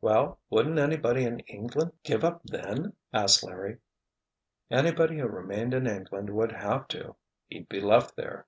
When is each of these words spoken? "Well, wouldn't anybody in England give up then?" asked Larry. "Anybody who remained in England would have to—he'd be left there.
"Well, 0.00 0.40
wouldn't 0.50 0.80
anybody 0.80 1.22
in 1.22 1.38
England 1.46 1.92
give 2.02 2.24
up 2.24 2.40
then?" 2.42 2.94
asked 3.12 3.44
Larry. 3.44 3.78
"Anybody 4.68 5.18
who 5.18 5.28
remained 5.28 5.74
in 5.74 5.86
England 5.86 6.28
would 6.30 6.50
have 6.50 6.88
to—he'd 6.88 7.68
be 7.68 7.80
left 7.80 8.16
there. 8.16 8.46